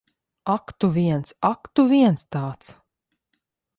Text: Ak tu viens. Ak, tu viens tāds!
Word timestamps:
Ak 0.53 0.65
tu 0.79 0.87
viens. 0.95 1.33
Ak, 1.49 1.69
tu 1.75 1.85
viens 1.91 2.25
tāds! 2.37 2.73